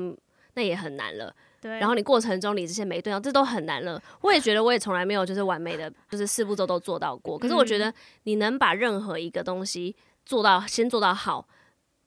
[0.53, 1.35] 那也很难了。
[1.63, 4.01] 对，然后你过程中你这些没对到，这都很难了。
[4.19, 7.39] 我也觉得，我也从来没有就是完美的，就是四步骤都做到过。
[7.39, 7.93] 可是我觉得，
[8.23, 9.95] 你能把任何一个东西
[10.25, 11.47] 做到，先做到好，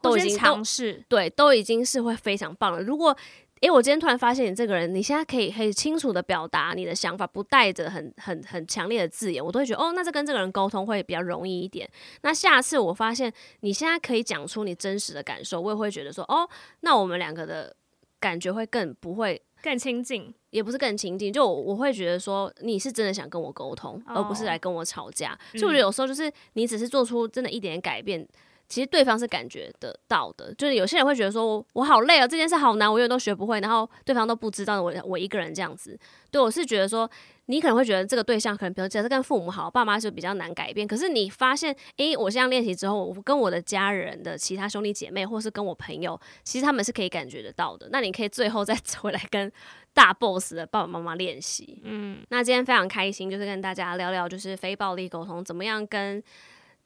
[0.02, 2.82] 都已经尝试，对，都已经是会非常棒了。
[2.82, 3.16] 如果，
[3.62, 11.88] 诶，我今天突然发现你这个人，你现在可以很清楚的表达你的想法，不带着很很很强烈的字眼，我都会觉得，哦，那这跟这个人沟通会比较容易一点。
[12.20, 16.46] 那下次我发现你现在可以讲出你真实的感受，我也会觉得说，哦，
[16.80, 17.74] 那我们两个的
[18.20, 19.40] 感觉会更不会。
[19.62, 25.38] 更亲近，也不是更亲近，就我，我会觉得说你是真的想跟我沟通，哦，而不是来跟我吵架。
[25.52, 28.26] 所以我觉得有时候就是你只是做出真的一点点改变。
[28.68, 35.96] 其实对方是感觉得到的，就是有些人会觉得说我我好累啊，这件事好难，我永远都学不会，然后对方都不知道我我一个人这样子。
[36.32, 37.08] 对，我是觉得说，
[37.46, 40.86] 你可能会觉得这个对象可能比如假设跟父母好，爸妈就比较难改变。
[40.86, 47.88] 可是你发现，诶，我这样练习之后，我跟我的家人的其他兄弟姐妹，或是跟我朋友，其实他们是可以感觉得到的。
[47.90, 49.50] 那你可以最后再 回来跟
[49.94, 51.80] 大 boss 的爸爸妈妈练习。
[51.84, 56.22] 嗯，那今天非常开心，就是跟大家聊聊，就是非暴力沟通怎么样跟。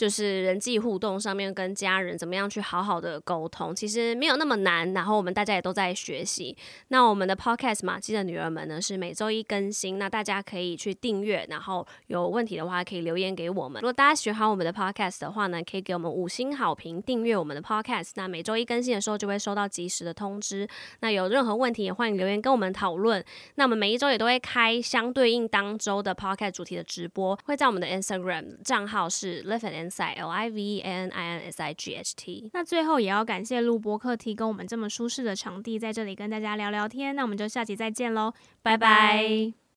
[0.01, 4.91] 就是人际互动上面跟家人怎么样去好好的沟通，其实没有那么难。
[4.95, 6.57] 然后我们大家也都在学习。
[6.89, 11.47] 那我们的 Podcast 玛姬的女儿们呢，是每周一更新，那大家可以去订阅。
[11.51, 13.83] 然后有问题的话可以留言给我们。
[13.83, 18.13] 如果大家喜欢我们的 Podcast 的话呢，可以给我们五星好评，订阅我们的 Podcast。
[18.15, 20.67] 那每周一更新的时候就会收到及时的通知。
[21.01, 23.23] 那有任何问题也欢迎留言跟我们讨论。
[23.57, 31.75] 那我们每一周也都会开相对应当周的 Podcast 主题的直播，会在我们的 Instagram 账号是 Live and L I V E N I N S I
[31.75, 32.51] G H T。
[32.53, 37.15] 那最后也要感谢录播客提供我们这么舒适的场地，在这里跟大家聊聊天。
[37.15, 38.33] 那我们就下集再见喽，
[38.63, 39.60] 拜拜。